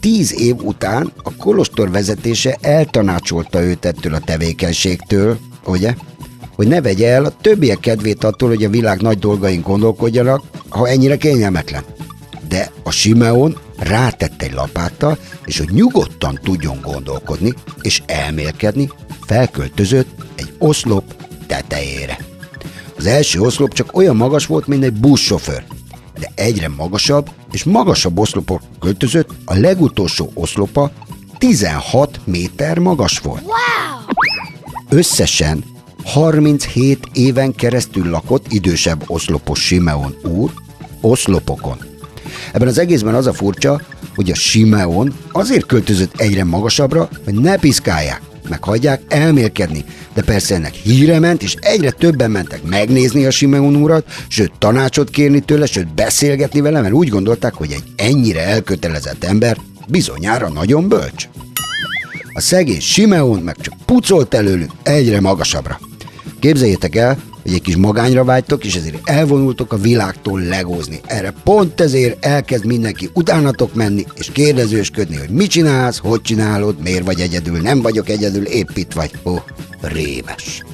Tíz 0.00 0.40
év 0.40 0.56
után 0.62 1.12
a 1.22 1.36
kolostor 1.36 1.90
vezetése 1.90 2.56
eltanácsolta 2.60 3.62
őt 3.62 3.84
ettől 3.84 4.14
a 4.14 4.18
tevékenységtől, 4.18 5.38
ugye? 5.66 5.94
Hogy 6.56 6.66
ne 6.66 6.80
vegye 6.80 7.08
el 7.08 7.24
a 7.24 7.36
többiek 7.40 7.80
kedvét 7.80 8.24
attól, 8.24 8.48
hogy 8.48 8.64
a 8.64 8.70
világ 8.70 9.00
nagy 9.00 9.18
dolgain 9.18 9.60
gondolkodjanak, 9.60 10.42
ha 10.68 10.88
ennyire 10.88 11.16
kényelmetlen. 11.16 11.84
De 12.54 12.70
a 12.82 12.90
Simeon 12.90 13.58
rátette 13.78 14.44
egy 14.44 14.52
lapáttal, 14.52 15.18
és 15.44 15.58
hogy 15.58 15.70
nyugodtan 15.70 16.38
tudjon 16.42 16.80
gondolkodni 16.82 17.54
és 17.80 18.02
elmélkedni, 18.06 18.90
felköltözött 19.26 20.08
egy 20.34 20.52
oszlop 20.58 21.04
tetejére. 21.46 22.18
Az 22.96 23.06
első 23.06 23.40
oszlop 23.40 23.72
csak 23.72 23.96
olyan 23.96 24.16
magas 24.16 24.46
volt, 24.46 24.66
mint 24.66 24.84
egy 24.84 24.92
buszsofőr, 24.92 25.64
de 26.18 26.30
egyre 26.34 26.68
magasabb 26.68 27.30
és 27.52 27.64
magasabb 27.64 28.18
oszlopok 28.18 28.60
költözött, 28.80 29.30
a 29.44 29.54
legutolsó 29.54 30.30
oszlopa 30.34 30.92
16 31.38 32.20
méter 32.24 32.78
magas 32.78 33.18
volt. 33.18 33.42
Wow! 33.42 34.98
Összesen 34.98 35.64
37 36.04 37.08
éven 37.12 37.54
keresztül 37.54 38.10
lakott 38.10 38.52
idősebb 38.52 39.04
oszlopos 39.06 39.60
Simeon 39.60 40.14
úr 40.22 40.50
oszlopokon. 41.00 41.92
Ebben 42.52 42.68
az 42.68 42.78
egészben 42.78 43.14
az 43.14 43.26
a 43.26 43.32
furcsa, 43.32 43.80
hogy 44.14 44.30
a 44.30 44.34
Simeon 44.34 45.14
azért 45.32 45.66
költözött 45.66 46.20
egyre 46.20 46.44
magasabbra, 46.44 47.08
hogy 47.24 47.34
ne 47.34 47.56
piszkálják, 47.56 48.20
meg 48.48 48.64
hagyják 48.64 49.02
elmélkedni. 49.08 49.84
De 50.14 50.22
persze 50.22 50.54
ennek 50.54 50.72
híre 50.72 51.18
ment, 51.18 51.42
és 51.42 51.54
egyre 51.60 51.90
többen 51.90 52.30
mentek 52.30 52.62
megnézni 52.62 53.24
a 53.24 53.30
Simeon 53.30 53.74
urat, 53.76 54.04
sőt 54.28 54.52
tanácsot 54.58 55.10
kérni 55.10 55.40
tőle, 55.40 55.66
sőt 55.66 55.94
beszélgetni 55.94 56.60
vele, 56.60 56.80
mert 56.80 56.94
úgy 56.94 57.08
gondolták, 57.08 57.54
hogy 57.54 57.72
egy 57.72 57.84
ennyire 57.96 58.46
elkötelezett 58.46 59.24
ember 59.24 59.56
bizonyára 59.88 60.48
nagyon 60.48 60.88
bölcs. 60.88 61.28
A 62.32 62.40
szegény 62.40 62.80
Simeon 62.80 63.40
meg 63.40 63.56
csak 63.60 63.74
pucolt 63.84 64.34
előlük 64.34 64.70
egyre 64.82 65.20
magasabbra. 65.20 65.78
Képzeljétek 66.44 66.96
el, 66.96 67.18
hogy 67.42 67.52
egy 67.52 67.62
kis 67.62 67.76
magányra 67.76 68.24
vágytok, 68.24 68.64
és 68.64 68.76
ezért 68.76 69.08
elvonultok 69.08 69.72
a 69.72 69.76
világtól 69.76 70.40
legózni. 70.40 71.00
Erre 71.06 71.34
pont 71.44 71.80
ezért 71.80 72.24
elkezd 72.24 72.64
mindenki 72.64 73.10
utánatok 73.12 73.74
menni, 73.74 74.04
és 74.14 74.30
kérdezősködni, 74.32 75.16
hogy 75.16 75.28
mit 75.28 75.50
csinálsz, 75.50 75.98
hogy 75.98 76.20
csinálod, 76.22 76.82
miért 76.82 77.04
vagy 77.04 77.20
egyedül, 77.20 77.60
nem 77.60 77.82
vagyok 77.82 78.08
egyedül, 78.08 78.44
épp 78.44 78.68
itt 78.74 78.92
vagy. 78.92 79.10
Ó, 79.24 79.30
oh, 79.30 79.40
rémes. 79.80 80.64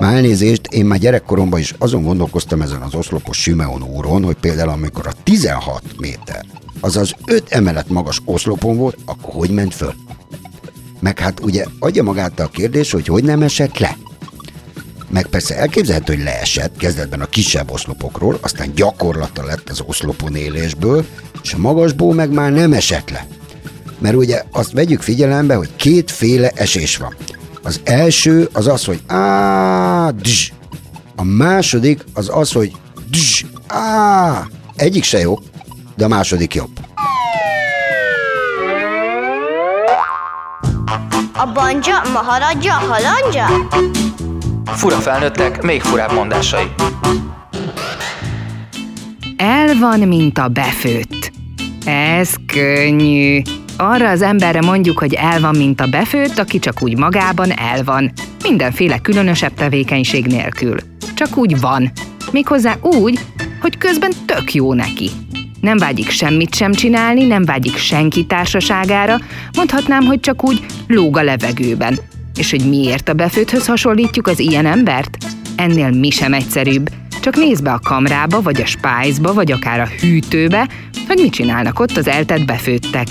Már 0.00 0.14
elnézést, 0.14 0.66
én 0.66 0.84
már 0.84 0.98
gyerekkoromban 0.98 1.60
is 1.60 1.74
azon 1.78 2.02
gondolkoztam 2.02 2.62
ezen 2.62 2.82
az 2.82 2.94
oszlopos 2.94 3.36
Simeon 3.36 3.82
úron, 3.82 4.24
hogy 4.24 4.36
például 4.40 4.68
amikor 4.68 5.06
a 5.06 5.12
16 5.22 5.82
méter, 5.98 6.44
azaz 6.80 7.14
5 7.24 7.44
emelet 7.48 7.88
magas 7.88 8.20
oszlopon 8.24 8.76
volt, 8.76 8.96
akkor 9.04 9.34
hogy 9.34 9.50
ment 9.50 9.74
föl? 9.74 9.94
Meg 11.00 11.18
hát 11.18 11.40
ugye 11.40 11.64
adja 11.78 12.02
magát 12.02 12.40
a 12.40 12.48
kérdés, 12.48 12.90
hogy 12.90 13.06
hogy 13.06 13.24
nem 13.24 13.42
esett 13.42 13.78
le. 13.78 13.96
Meg 15.10 15.26
persze 15.26 15.56
elképzelhető, 15.56 16.14
hogy 16.14 16.22
leesett 16.24 16.76
kezdetben 16.76 17.20
a 17.20 17.26
kisebb 17.26 17.70
oszlopokról, 17.70 18.38
aztán 18.40 18.72
gyakorlata 18.74 19.44
lett 19.44 19.68
az 19.68 19.82
oszlopon 19.86 20.34
élésből, 20.34 21.04
és 21.42 21.52
a 21.52 21.58
magasból 21.58 22.14
meg 22.14 22.30
már 22.30 22.52
nem 22.52 22.72
esett 22.72 23.10
le. 23.10 23.26
Mert 23.98 24.16
ugye 24.16 24.42
azt 24.50 24.72
vegyük 24.72 25.02
figyelembe, 25.02 25.54
hogy 25.54 25.76
kétféle 25.76 26.50
esés 26.54 26.96
van. 26.96 27.14
Az 27.62 27.80
első 27.84 28.48
az 28.52 28.66
az, 28.66 28.84
hogy 28.84 29.02
á, 29.06 30.10
dzs. 30.10 30.52
A 31.16 31.24
második 31.24 32.04
az 32.14 32.30
az, 32.32 32.52
hogy 32.52 32.72
dzs, 33.10 33.44
á. 33.66 34.46
Egyik 34.76 35.04
se 35.04 35.18
jó, 35.18 35.38
de 35.96 36.04
a 36.04 36.08
második 36.08 36.54
jobb. 36.54 36.70
A 41.32 41.52
banja, 41.52 42.02
maharadja, 42.12 42.72
halandja? 42.72 43.46
Fura 44.74 44.96
felnőttek, 44.96 45.62
még 45.62 45.80
furább 45.80 46.12
mondásai. 46.12 46.64
El 49.36 49.74
van, 49.80 50.00
mint 50.00 50.38
a 50.38 50.48
befőtt. 50.48 51.32
Ez 51.84 52.34
könnyű. 52.46 53.42
Arra 53.76 54.08
az 54.08 54.22
emberre 54.22 54.60
mondjuk, 54.60 54.98
hogy 54.98 55.14
el 55.14 55.40
van, 55.40 55.56
mint 55.56 55.80
a 55.80 55.86
befőtt, 55.86 56.38
aki 56.38 56.58
csak 56.58 56.82
úgy 56.82 56.98
magában 56.98 57.50
el 57.50 57.84
van. 57.84 58.12
Mindenféle 58.42 58.98
különösebb 58.98 59.54
tevékenység 59.54 60.26
nélkül. 60.26 60.76
Csak 61.14 61.36
úgy 61.36 61.60
van. 61.60 61.92
Méghozzá 62.32 62.76
úgy, 62.80 63.20
hogy 63.60 63.78
közben 63.78 64.10
tök 64.26 64.54
jó 64.54 64.74
neki. 64.74 65.10
Nem 65.60 65.76
vágyik 65.76 66.10
semmit 66.10 66.54
sem 66.54 66.72
csinálni, 66.72 67.24
nem 67.24 67.44
vágyik 67.44 67.76
senki 67.76 68.26
társaságára, 68.26 69.18
mondhatnám, 69.56 70.04
hogy 70.04 70.20
csak 70.20 70.44
úgy 70.44 70.66
lóg 70.86 71.16
a 71.16 71.22
levegőben. 71.22 71.98
És 72.40 72.50
hogy 72.50 72.68
miért 72.68 73.08
a 73.08 73.12
befőthöz 73.12 73.66
hasonlítjuk 73.66 74.26
az 74.26 74.38
ilyen 74.38 74.66
embert? 74.66 75.16
Ennél 75.56 75.90
mi 75.90 76.10
sem 76.10 76.32
egyszerűbb. 76.32 76.90
Csak 77.20 77.36
nézd 77.36 77.62
be 77.62 77.72
a 77.72 77.80
kamrába, 77.84 78.42
vagy 78.42 78.60
a 78.60 78.66
spájzba, 78.66 79.34
vagy 79.34 79.52
akár 79.52 79.80
a 79.80 79.88
hűtőbe, 80.00 80.68
hogy 81.06 81.18
mit 81.22 81.32
csinálnak 81.32 81.80
ott 81.80 81.96
az 81.96 82.08
eltett 82.08 82.44
befőttek. 82.44 83.06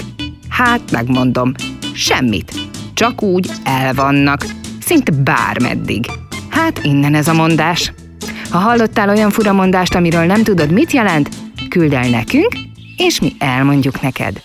Hát, 0.50 0.92
megmondom, 0.92 1.52
semmit. 1.94 2.54
Csak 2.94 3.22
úgy 3.22 3.50
elvannak. 3.64 4.46
Szinte 4.80 5.12
bármeddig. 5.12 6.06
Hát 6.50 6.80
innen 6.84 7.16
ez 7.16 7.28
a 7.28 7.34
mondás. 7.34 7.94
Ha 8.50 8.58
hallottál 8.58 9.10
olyan 9.10 9.30
furamondást, 9.30 9.96
amiről 9.96 10.26
nem 10.26 10.44
tudod, 10.44 10.72
mit 10.72 10.92
jelent, 10.92 11.30
küld 11.70 11.94
el 11.94 12.10
nekünk, 12.10 12.54
és 12.98 13.20
mi 13.20 13.36
elmondjuk 13.40 14.02
neked. 14.02 14.42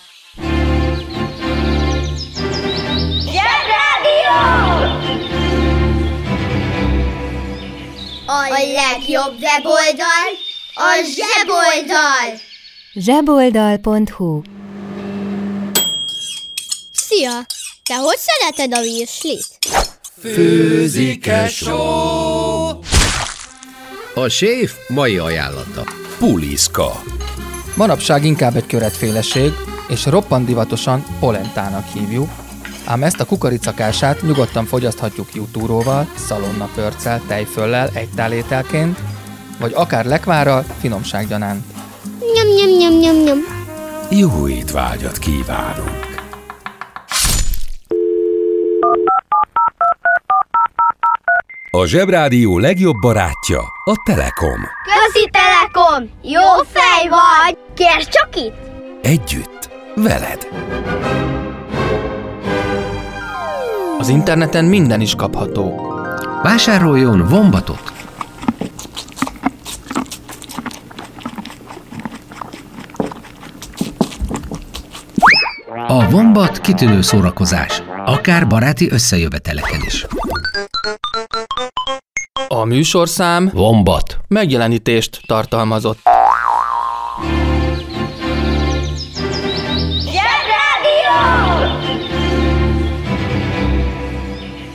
A 8.37 8.49
legjobb 8.49 9.41
weboldal 9.41 10.29
a 10.75 11.05
zseboldal! 11.15 12.41
zseboldal.hu 12.95 14.43
Szia! 16.93 17.47
Te 17.83 17.95
hogy 17.95 18.19
szereted 18.19 18.79
a 18.79 18.81
virslit? 18.81 19.47
Főzik-e 20.21 21.49
só? 21.49 21.79
A 24.15 24.29
séf 24.29 24.73
mai 24.89 25.19
ajánlata. 25.19 25.85
Puliszka. 26.19 27.03
Manapság 27.77 28.25
inkább 28.25 28.57
egy 28.57 28.67
köretféleség, 28.67 29.53
és 29.89 30.07
roppant 30.07 30.47
divatosan 30.47 31.05
polentának 31.21 31.93
hívjuk, 31.93 32.31
ám 32.85 33.03
ezt 33.03 33.21
a 33.21 33.25
kukoricakását 33.25 34.23
nyugodtan 34.23 34.65
fogyaszthatjuk 34.65 35.35
jutúróval, 35.35 36.07
szalonnapörccel, 36.15 37.21
tejföllel, 37.27 37.91
egy 37.93 38.09
tálételként, 38.09 38.99
vagy 39.59 39.73
akár 39.75 40.05
lekvárral, 40.05 40.65
finomsággyanánt. 40.81 41.65
Nyom, 42.35 42.57
nyom, 42.57 42.79
nyom, 42.79 42.99
nyom, 42.99 43.25
nyom. 43.25 43.39
Jó 44.11 44.49
étvágyat 44.49 45.19
kívánunk! 45.19 46.13
A 51.71 51.87
Zsebrádió 51.87 52.59
legjobb 52.59 52.97
barátja 53.01 53.61
a 53.85 54.03
Telekom. 54.05 54.61
Közi 54.85 55.31
Telekom! 55.31 56.11
Jó 56.23 56.63
fej 56.73 57.09
vagy! 57.09 57.59
Kérd 57.75 58.09
csak 58.09 58.37
itt! 58.37 58.57
Együtt, 59.03 59.71
veled. 59.95 60.49
Az 64.05 64.11
interneten 64.11 64.65
minden 64.65 65.01
is 65.01 65.15
kapható. 65.15 65.93
Vásároljon 66.43 67.27
Vombatot! 67.29 67.93
A 75.87 76.09
Vombat 76.11 76.61
kitűnő 76.61 77.03
szórakozás, 77.03 77.83
akár 78.05 78.47
baráti 78.47 78.91
összejöveteleken 78.91 79.81
is. 79.85 80.07
A 82.49 82.65
műsorszám 82.65 83.51
Vombat. 83.53 84.19
megjelenítést 84.29 85.21
tartalmazott. 85.27 85.99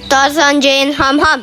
Tarzan 0.10 0.60
Jane 0.62 0.92
Ham 0.98 1.20
Ham. 1.20 1.42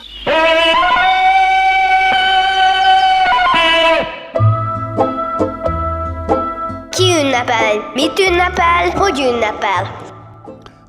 Ki 6.90 7.02
ünnepel? 7.02 7.90
Mit 7.94 8.18
ünnepel? 8.18 8.90
Hogy 8.94 9.18
ünnepel? 9.18 9.96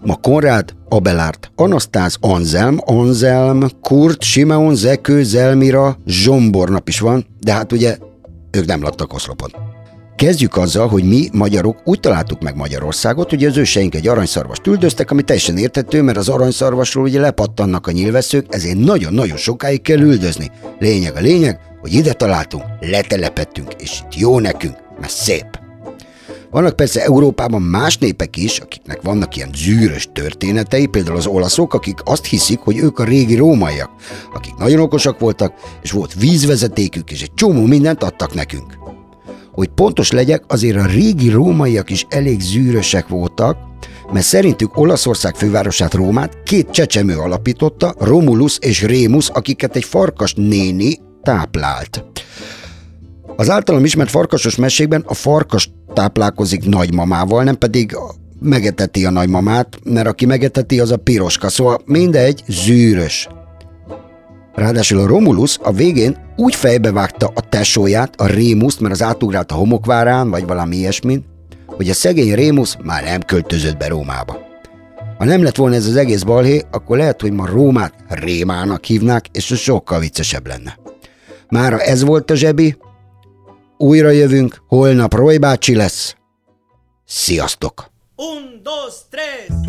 Ma 0.01 0.15
Konrád, 0.15 0.73
Abelard, 0.89 1.49
Anasztáz, 1.55 2.17
Anzelm, 2.21 2.77
Anzelm, 2.85 3.69
Kurt, 3.81 4.21
Simeon, 4.21 4.75
Zekő, 4.75 5.23
Zelmira, 5.23 5.97
Zsombor 6.05 6.69
nap 6.69 6.87
is 6.87 6.99
van, 6.99 7.25
de 7.39 7.53
hát 7.53 7.71
ugye 7.71 7.97
ők 8.51 8.65
nem 8.65 8.81
laktak 8.81 9.13
oszlopon. 9.13 9.51
Kezdjük 10.17 10.58
azzal, 10.58 10.88
hogy 10.88 11.03
mi, 11.03 11.30
magyarok, 11.32 11.77
úgy 11.84 11.99
találtuk 11.99 12.41
meg 12.41 12.56
Magyarországot, 12.56 13.30
hogy 13.30 13.45
az 13.45 13.58
őseink 13.58 13.95
egy 13.95 14.08
aranyszarvast 14.08 14.67
üldöztek, 14.67 15.12
ami 15.12 15.21
teljesen 15.21 15.58
értető, 15.58 16.01
mert 16.01 16.17
az 16.17 16.30
aranyszarvasról 16.30 17.03
ugye 17.03 17.19
lepattannak 17.19 17.88
a 17.88 17.91
nyilvesszők, 17.91 18.45
ezért 18.49 18.77
nagyon-nagyon 18.77 19.38
sokáig 19.38 19.82
kell 19.82 19.99
üldözni. 19.99 20.51
Lényeg 20.80 21.15
a 21.15 21.19
lényeg, 21.19 21.60
hogy 21.82 21.93
ide 21.93 22.13
találtunk, 22.13 22.63
letelepettünk, 22.80 23.73
és 23.77 24.01
itt 24.01 24.19
jó 24.19 24.39
nekünk, 24.39 24.75
mert 24.99 25.13
szép. 25.13 25.60
Vannak 26.51 26.75
persze 26.75 27.03
Európában 27.03 27.62
más 27.62 27.97
népek 27.97 28.38
is, 28.38 28.60
akiknek 28.60 29.01
vannak 29.01 29.36
ilyen 29.36 29.49
zűrös 29.56 30.10
történetei, 30.13 30.86
például 30.86 31.17
az 31.17 31.27
olaszok, 31.27 31.73
akik 31.73 31.99
azt 32.03 32.25
hiszik, 32.25 32.60
hogy 32.60 32.77
ők 32.77 32.99
a 32.99 33.03
régi 33.03 33.36
rómaiak, 33.36 33.89
akik 34.34 34.56
nagyon 34.56 34.80
okosak 34.80 35.19
voltak, 35.19 35.53
és 35.82 35.91
volt 35.91 36.13
vízvezetékük, 36.13 37.12
és 37.12 37.21
egy 37.21 37.34
csomó 37.34 37.65
mindent 37.65 38.03
adtak 38.03 38.34
nekünk. 38.34 38.87
Hogy 39.57 39.67
pontos 39.67 40.11
legyek, 40.11 40.43
azért 40.47 40.77
a 40.77 40.85
régi 40.85 41.29
rómaiak 41.29 41.89
is 41.89 42.05
elég 42.09 42.39
zűrösek 42.39 43.07
voltak, 43.07 43.57
mert 44.13 44.25
szerintük 44.25 44.77
Olaszország 44.77 45.35
fővárosát 45.35 45.93
Rómát 45.93 46.43
két 46.43 46.69
csecsemő 46.69 47.17
alapította, 47.17 47.93
Romulus 47.99 48.57
és 48.61 48.83
Rémus, 48.83 49.29
akiket 49.29 49.75
egy 49.75 49.83
farkas 49.83 50.33
néni 50.33 50.99
táplált. 51.21 52.03
Az 53.35 53.49
általam 53.49 53.83
ismert 53.83 54.09
farkasos 54.09 54.55
mesékben 54.55 55.03
a 55.07 55.13
farkas 55.13 55.69
táplálkozik 55.93 56.65
nagymamával, 56.65 57.43
nem 57.43 57.57
pedig 57.57 57.97
megeteti 58.39 59.05
a 59.05 59.09
nagymamát, 59.09 59.79
mert 59.83 60.07
aki 60.07 60.25
megeteti, 60.25 60.79
az 60.79 60.91
a 60.91 60.97
piroska, 60.97 61.49
szóval 61.49 61.81
mindegy, 61.85 62.43
zűrös. 62.47 63.27
Ráadásul 64.57 64.99
a 64.99 65.07
Romulus 65.07 65.57
a 65.61 65.71
végén 65.71 66.17
úgy 66.35 66.55
fejbevágta 66.55 67.31
a 67.35 67.41
tesóját, 67.49 68.21
a 68.21 68.25
Rémuszt, 68.25 68.79
mert 68.79 68.93
az 68.93 69.01
átugrált 69.01 69.51
a 69.51 69.55
homokvárán, 69.55 70.29
vagy 70.29 70.45
valami 70.45 70.75
ilyesmin, 70.75 71.25
hogy 71.65 71.89
a 71.89 71.93
szegény 71.93 72.33
Rémus 72.33 72.77
már 72.83 73.03
nem 73.03 73.21
költözött 73.21 73.77
be 73.77 73.87
Rómába. 73.87 74.37
Ha 75.17 75.25
nem 75.25 75.43
lett 75.43 75.55
volna 75.55 75.75
ez 75.75 75.85
az 75.85 75.95
egész 75.95 76.23
balhé, 76.23 76.63
akkor 76.71 76.97
lehet, 76.97 77.21
hogy 77.21 77.31
ma 77.31 77.45
Rómát 77.45 77.93
Rémának 78.09 78.85
hívnák, 78.85 79.25
és 79.31 79.51
az 79.51 79.57
sokkal 79.57 79.99
viccesebb 79.99 80.47
lenne. 80.47 80.77
Mára 81.49 81.79
ez 81.79 82.03
volt 82.03 82.31
a 82.31 82.35
zsebi, 82.35 82.77
újra 83.77 84.09
jövünk, 84.09 84.61
holnap 84.67 85.13
Roy 85.13 85.37
bácsi 85.37 85.75
lesz. 85.75 86.15
Sziasztok! 87.05 87.91
Un, 88.15 88.61
dos, 88.63 88.93
tres. 89.09 89.67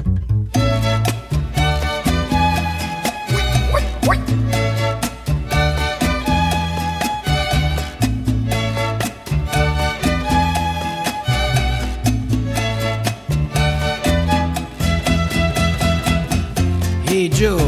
Hey 17.29 17.35
Joe, 17.35 17.59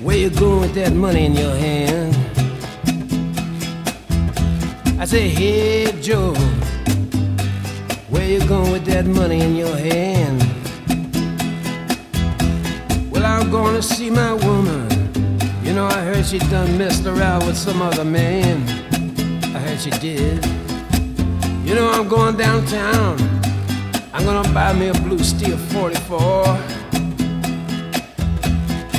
where 0.00 0.18
you 0.18 0.28
going 0.28 0.60
with 0.60 0.74
that 0.74 0.92
money 0.92 1.24
in 1.24 1.32
your 1.32 1.56
hand? 1.56 2.14
I 5.00 5.06
say, 5.06 5.26
hey 5.26 5.90
Joe, 6.02 6.34
where 8.10 8.28
you 8.28 8.46
going 8.46 8.72
with 8.72 8.84
that 8.84 9.06
money 9.06 9.40
in 9.40 9.56
your 9.56 9.74
hand? 9.74 10.38
Well, 13.10 13.24
I'm 13.24 13.50
to 13.50 13.82
see 13.82 14.10
my 14.10 14.34
woman. 14.34 14.86
You 15.62 15.72
know, 15.72 15.86
I 15.86 16.02
heard 16.02 16.26
she 16.26 16.40
done 16.40 16.76
messed 16.76 17.06
around 17.06 17.46
with 17.46 17.56
some 17.56 17.80
other 17.80 18.04
man. 18.04 18.68
I 19.56 19.60
heard 19.60 19.80
she 19.80 19.88
did. 19.88 20.44
You 21.64 21.74
know, 21.74 21.90
I'm 21.90 22.06
going 22.06 22.36
downtown. 22.36 23.16
I'm 24.12 24.26
gonna 24.26 24.52
buy 24.52 24.74
me 24.74 24.88
a 24.88 24.92
blue 24.92 25.24
steel 25.24 25.56
44. 25.56 26.83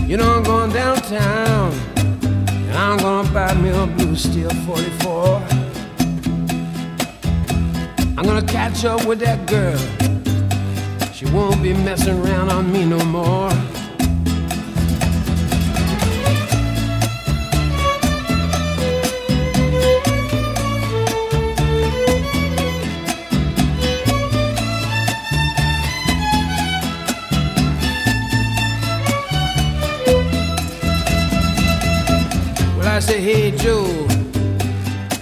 You 0.07 0.17
know 0.17 0.35
I'm 0.35 0.43
going 0.43 0.71
downtown 0.71 1.71
and 1.97 2.73
I'm 2.73 2.99
gonna 2.99 3.27
buy 3.31 3.55
me 3.55 3.69
a 3.69 3.87
blue 3.87 4.15
steel 4.15 4.51
44. 4.51 5.41
I'm 8.15 8.23
gonna 8.23 8.45
catch 8.45 8.85
up 8.85 9.03
with 9.07 9.19
that 9.21 9.47
girl. 9.47 9.79
She 11.11 11.25
won't 11.25 11.63
be 11.63 11.73
messing 11.73 12.19
around 12.23 12.49
on 12.49 12.71
me 12.71 12.85
no 12.85 13.03
more. 13.05 13.49
Say, 33.05 33.21
hey 33.21 33.51
Joe, 33.51 33.85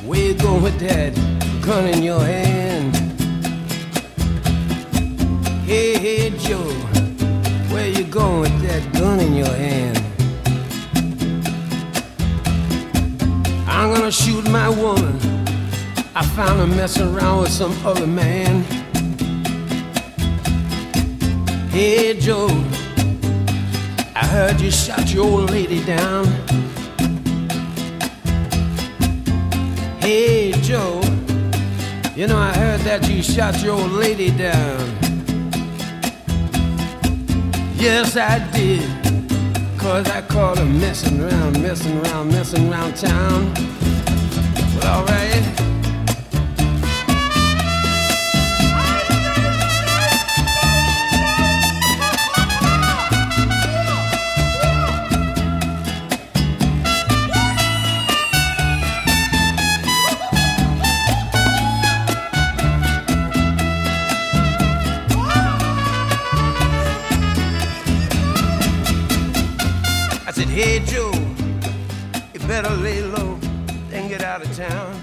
where 0.05 0.21
you 0.21 0.33
going 0.35 0.63
with 0.63 0.79
that 0.79 1.13
gun 1.61 1.85
in 1.85 2.01
your 2.01 2.23
hand? 2.23 2.95
Hey, 5.65 5.97
hey 5.97 6.29
Joe, 6.37 6.71
where 7.73 7.89
you 7.89 8.05
going 8.05 8.41
with 8.41 8.61
that 8.61 8.93
gun 8.93 9.19
in 9.19 9.33
your 9.33 9.53
hand? 9.65 9.97
I'm 13.67 13.93
gonna 13.93 14.13
shoot 14.13 14.49
my 14.49 14.69
woman. 14.69 15.19
I 16.15 16.25
found 16.37 16.61
her 16.61 16.67
messing 16.67 17.13
around 17.13 17.41
with 17.41 17.51
some 17.51 17.75
other 17.85 18.07
man. 18.07 18.63
Hey 21.69 22.17
Joe, 22.17 22.47
I 24.15 24.25
heard 24.25 24.61
you 24.61 24.71
shot 24.71 25.13
your 25.13 25.25
old 25.25 25.49
lady 25.49 25.83
down. 25.83 26.52
Hey 30.03 30.51
Joe, 30.63 30.99
you 32.13 32.27
know 32.27 32.37
I 32.37 32.51
heard 32.51 32.81
that 32.81 33.07
you 33.09 33.23
shot 33.23 33.63
your 33.63 33.79
old 33.79 33.91
lady 33.91 34.31
down. 34.31 34.79
Yes, 37.77 38.17
I 38.17 38.39
did. 38.51 38.83
Cause 39.79 40.05
I 40.09 40.21
caught 40.23 40.57
her 40.57 40.65
messing 40.65 41.21
around, 41.21 41.61
messing 41.61 41.97
around, 42.05 42.33
messing 42.33 42.69
around 42.69 42.97
town. 42.97 43.53
Well, 44.75 44.99
alright. 44.99 45.72
Hey 70.63 70.79
Joe, 70.85 71.11
you 72.33 72.39
better 72.47 72.73
lay 72.75 73.01
low 73.01 73.37
and 73.91 74.09
get 74.09 74.23
out 74.23 74.41
of 74.41 74.55
town. 74.55 75.02